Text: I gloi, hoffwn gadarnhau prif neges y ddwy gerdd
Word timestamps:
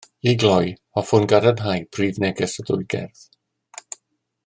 I 0.29 0.31
gloi, 0.43 0.69
hoffwn 0.99 1.27
gadarnhau 1.33 1.85
prif 1.97 2.19
neges 2.25 2.57
y 2.65 2.69
ddwy 2.71 2.89
gerdd 2.95 3.27